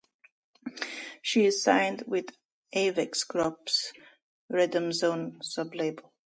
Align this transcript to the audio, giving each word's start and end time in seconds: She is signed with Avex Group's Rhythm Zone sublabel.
She 1.21 1.45
is 1.45 1.61
signed 1.61 2.05
with 2.07 2.35
Avex 2.75 3.23
Group's 3.27 3.93
Rhythm 4.49 4.91
Zone 4.93 5.39
sublabel. 5.43 6.09